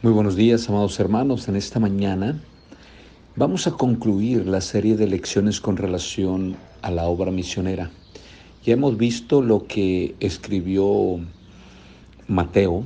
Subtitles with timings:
[0.00, 1.48] Muy buenos días, amados hermanos.
[1.48, 2.40] En esta mañana
[3.34, 7.90] vamos a concluir la serie de lecciones con relación a la obra misionera.
[8.64, 11.18] Ya hemos visto lo que escribió
[12.28, 12.84] Mateo,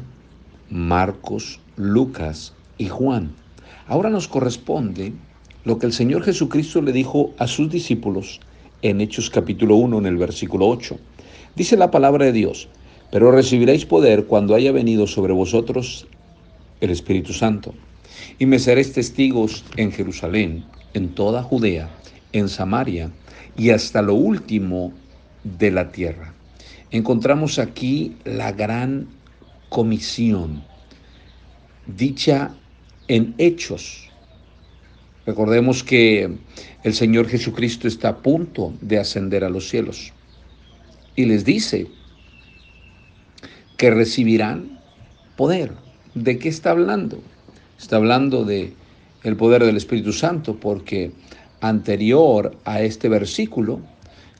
[0.70, 3.32] Marcos, Lucas y Juan.
[3.86, 5.12] Ahora nos corresponde
[5.66, 8.40] lo que el Señor Jesucristo le dijo a sus discípulos
[8.80, 10.96] en Hechos capítulo 1 en el versículo 8.
[11.56, 12.68] Dice la palabra de Dios,
[13.10, 16.06] pero recibiréis poder cuando haya venido sobre vosotros
[16.82, 17.74] el Espíritu Santo.
[18.38, 21.88] Y me seréis testigos en Jerusalén, en toda Judea,
[22.32, 23.10] en Samaria
[23.56, 24.92] y hasta lo último
[25.44, 26.34] de la tierra.
[26.90, 29.08] Encontramos aquí la gran
[29.68, 30.64] comisión,
[31.86, 32.54] dicha
[33.08, 34.10] en hechos.
[35.24, 36.36] Recordemos que
[36.82, 40.12] el Señor Jesucristo está a punto de ascender a los cielos
[41.14, 41.86] y les dice
[43.76, 44.80] que recibirán
[45.36, 45.81] poder
[46.14, 47.18] ¿De qué está hablando?
[47.78, 48.74] Está hablando de
[49.22, 51.10] el poder del Espíritu Santo porque
[51.62, 53.80] anterior a este versículo,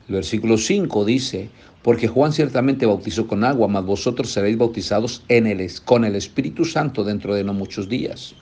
[0.07, 1.49] el versículo 5 dice,
[1.81, 6.63] porque Juan ciertamente bautizó con agua, mas vosotros seréis bautizados en el, con el Espíritu
[6.63, 8.35] Santo dentro de no muchos días.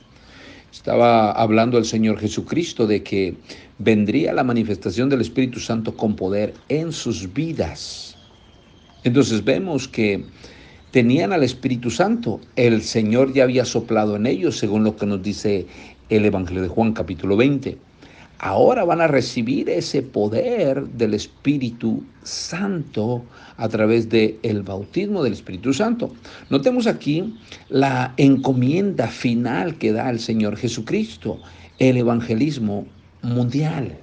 [0.71, 3.35] Estaba hablando el Señor Jesucristo de que
[3.77, 8.17] vendría la manifestación del Espíritu Santo con poder en sus vidas.
[9.03, 10.25] Entonces vemos que
[10.91, 12.39] tenían al Espíritu Santo.
[12.55, 15.65] El Señor ya había soplado en ellos, según lo que nos dice
[16.09, 17.77] el Evangelio de Juan capítulo 20.
[18.43, 23.23] Ahora van a recibir ese poder del Espíritu Santo
[23.55, 26.11] a través del el bautismo del Espíritu Santo.
[26.49, 27.35] Notemos aquí
[27.69, 31.39] la encomienda final que da el Señor Jesucristo,
[31.77, 32.87] el evangelismo
[33.21, 33.97] mundial.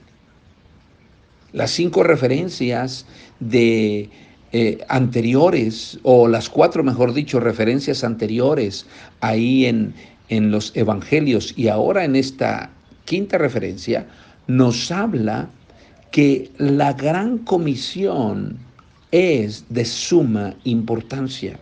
[1.53, 3.06] Las cinco referencias
[3.41, 4.09] de
[4.52, 8.86] eh, anteriores, o las cuatro, mejor dicho, referencias anteriores
[9.20, 9.94] ahí en,
[10.28, 12.70] en los evangelios y ahora en esta
[13.04, 14.06] quinta referencia,
[14.46, 15.48] nos habla
[16.10, 18.58] que la gran comisión
[19.10, 21.58] es de suma importancia.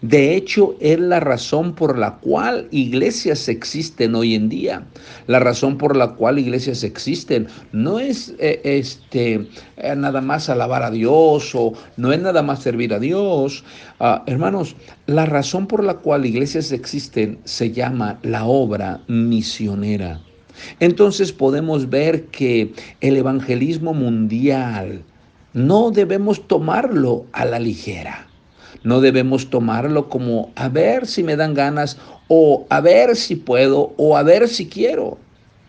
[0.00, 4.86] De hecho, es la razón por la cual iglesias existen hoy en día.
[5.26, 10.82] La razón por la cual iglesias existen no es eh, este, eh, nada más alabar
[10.82, 13.64] a Dios o no es nada más servir a Dios.
[14.00, 20.20] Ah, hermanos, la razón por la cual iglesias existen se llama la obra misionera.
[20.80, 25.02] Entonces podemos ver que el evangelismo mundial
[25.54, 28.26] no debemos tomarlo a la ligera.
[28.84, 31.98] No debemos tomarlo como a ver si me dan ganas
[32.28, 35.18] o a ver si puedo o a ver si quiero.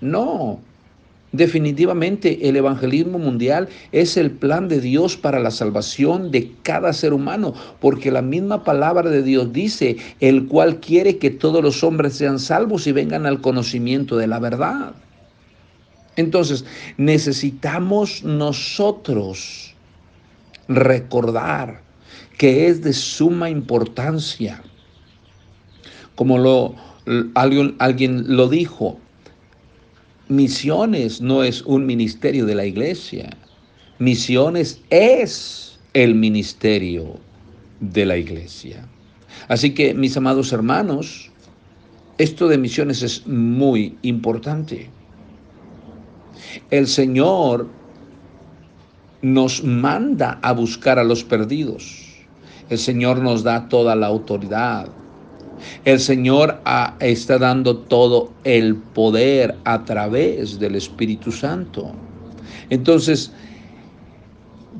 [0.01, 0.59] No.
[1.31, 7.11] Definitivamente el evangelismo mundial es el plan de Dios para la salvación de cada ser
[7.11, 12.13] humano, porque la misma palabra de Dios dice, el cual quiere que todos los hombres
[12.13, 14.93] sean salvos y vengan al conocimiento de la verdad.
[16.15, 16.65] Entonces,
[16.97, 19.73] necesitamos nosotros
[20.67, 21.81] recordar
[22.37, 24.61] que es de suma importancia.
[26.15, 26.75] Como lo,
[27.35, 28.99] alguien, alguien lo dijo,
[30.29, 33.35] misiones no es un ministerio de la iglesia,
[33.99, 37.19] misiones es el ministerio
[37.79, 38.87] de la iglesia.
[39.47, 41.31] Así que, mis amados hermanos,
[42.17, 44.89] esto de misiones es muy importante.
[46.69, 47.67] El Señor
[49.21, 52.02] nos manda a buscar a los perdidos.
[52.73, 54.87] El Señor nos da toda la autoridad.
[55.85, 61.91] El Señor ah, está dando todo el poder a través del Espíritu Santo.
[62.71, 63.31] Entonces,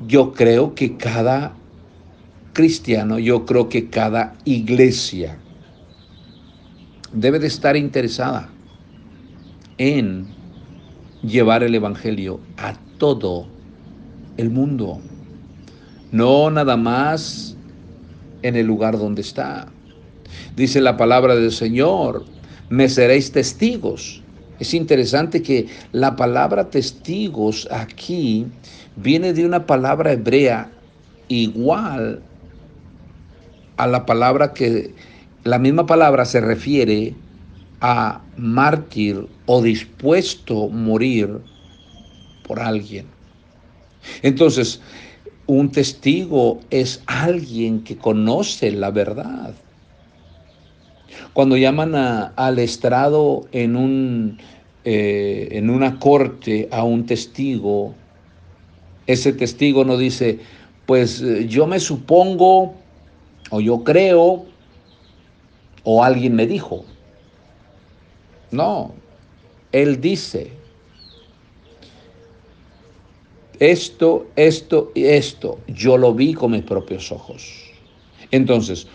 [0.08, 1.54] yo creo que cada
[2.52, 5.38] cristiano, yo creo que cada iglesia
[7.12, 8.48] debe de estar interesada
[9.78, 10.26] en
[11.22, 13.46] llevar el Evangelio a todo
[14.36, 15.00] el mundo.
[16.10, 17.53] No nada más
[18.44, 19.66] en el lugar donde está.
[20.54, 22.24] Dice la palabra del Señor,
[22.68, 24.22] me seréis testigos.
[24.60, 28.46] Es interesante que la palabra testigos aquí
[28.96, 30.70] viene de una palabra hebrea
[31.28, 32.22] igual
[33.78, 34.94] a la palabra que
[35.42, 37.14] la misma palabra se refiere
[37.80, 41.40] a mártir o dispuesto a morir
[42.46, 43.06] por alguien.
[44.22, 44.80] Entonces,
[45.46, 49.54] un testigo es alguien que conoce la verdad.
[51.32, 54.38] Cuando llaman al estrado en,
[54.84, 57.94] eh, en una corte a un testigo,
[59.06, 60.40] ese testigo no dice,
[60.86, 62.74] pues eh, yo me supongo,
[63.50, 64.46] o yo creo,
[65.82, 66.84] o alguien me dijo.
[68.50, 68.92] No,
[69.72, 70.52] Él dice,
[73.70, 77.70] esto, esto y esto, yo lo vi con mis propios ojos.
[78.30, 78.86] Entonces,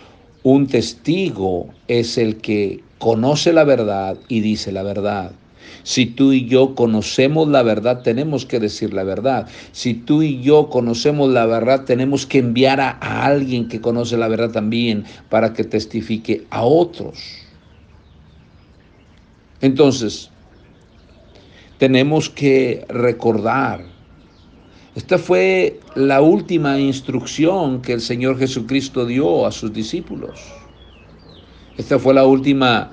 [0.43, 5.31] un testigo es el que conoce la verdad y dice la verdad.
[5.83, 9.47] Si tú y yo conocemos la verdad, tenemos que decir la verdad.
[9.71, 12.91] Si tú y yo conocemos la verdad, tenemos que enviar a,
[13.25, 17.19] alguien que conoce la verdad también para que testifique a otros.
[19.61, 20.29] Entonces,
[21.77, 23.85] tenemos que recordar,
[24.99, 30.41] esta fue la última instrucción que el Señor Jesucristo dio a sus discípulos.
[31.77, 32.91] Esta fue la última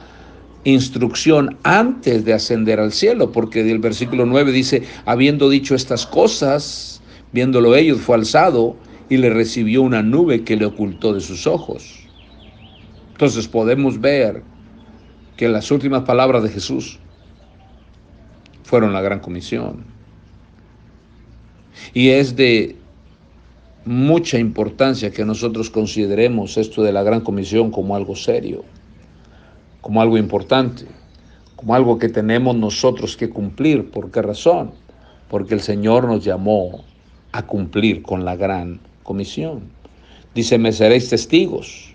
[0.63, 7.03] instrucción antes de ascender al cielo, porque el versículo 9 dice, habiendo dicho estas cosas,
[7.33, 8.77] viéndolo ellos, fue alzado
[9.09, 12.07] y le recibió una nube que le ocultó de sus ojos.
[13.11, 14.45] Entonces podemos ver
[15.37, 17.01] que las últimas palabras de Jesús
[18.63, 19.96] fueron la gran comisión.
[21.97, 22.77] Y es de
[23.87, 28.65] mucha importancia que nosotros consideremos esto de la gran comisión como algo serio
[29.87, 30.85] como algo importante,
[31.55, 33.89] como algo que tenemos nosotros que cumplir.
[33.93, 34.73] ¿Por qué razón?
[35.31, 36.85] Porque el Señor nos llamó
[37.31, 39.71] a cumplir con la gran comisión.
[40.35, 41.95] Dice, me seréis testigos.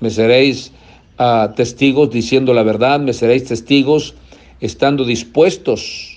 [0.00, 0.72] Me seréis
[1.20, 4.14] uh, testigos diciendo la verdad, me seréis testigos
[4.58, 6.11] estando dispuestos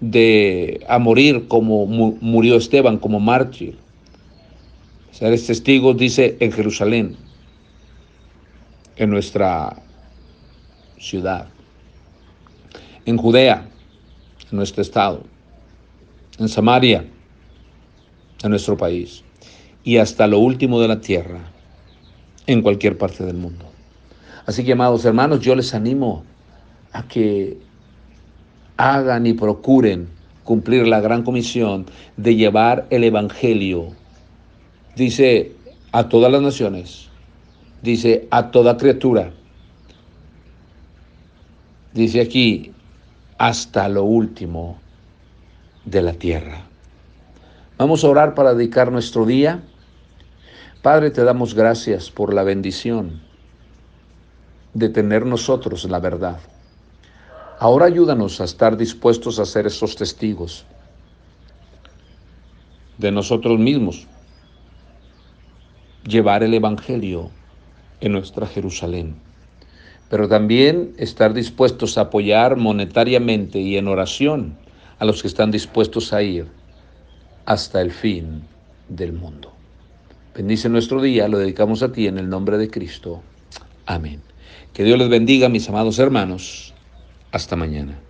[0.00, 3.76] de, a morir como murió Esteban, como mártir.
[5.10, 7.16] Seréis testigos, dice, en Jerusalén,
[8.96, 9.82] en nuestra
[10.98, 11.48] ciudad,
[13.06, 13.68] en Judea,
[14.50, 15.22] en nuestro estado,
[16.38, 17.04] en Samaria,
[18.42, 19.24] en nuestro país
[19.84, 21.40] y hasta lo último de la tierra,
[22.46, 23.66] en cualquier parte del mundo.
[24.46, 26.24] Así que, amados hermanos, yo les animo
[26.92, 27.58] a que
[28.76, 30.08] hagan y procuren
[30.44, 31.86] cumplir la gran comisión
[32.16, 33.88] de llevar el Evangelio,
[34.96, 35.52] dice,
[35.92, 37.08] a todas las naciones,
[37.82, 39.32] dice a toda criatura.
[41.92, 42.72] Dice aquí,
[43.38, 44.78] hasta lo último
[45.84, 46.62] de la tierra.
[47.78, 49.62] Vamos a orar para dedicar nuestro día.
[50.82, 53.22] Padre, te damos gracias por la bendición
[54.74, 56.40] de tener nosotros la verdad.
[57.58, 60.64] Ahora ayúdanos a estar dispuestos a ser esos testigos
[62.98, 64.06] de nosotros mismos,
[66.06, 67.30] llevar el Evangelio
[68.00, 69.16] en nuestra Jerusalén.
[70.10, 74.56] Pero también estar dispuestos a apoyar monetariamente y en oración
[74.98, 76.46] a los que están dispuestos a ir
[77.46, 78.42] hasta el fin
[78.88, 79.52] del mundo.
[80.34, 83.22] Bendice nuestro día, lo dedicamos a ti en el nombre de Cristo.
[83.86, 84.20] Amén.
[84.72, 86.73] Que Dios les bendiga, mis amados hermanos.
[87.34, 88.03] Hasta mañana.